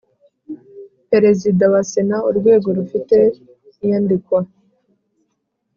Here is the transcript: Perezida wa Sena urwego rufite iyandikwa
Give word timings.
Perezida 1.11 1.63
wa 1.73 1.81
Sena 1.91 2.17
urwego 2.29 2.67
rufite 2.77 3.17
iyandikwa 3.83 4.39